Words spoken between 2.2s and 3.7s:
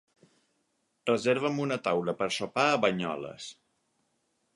per sopar a Banyoles.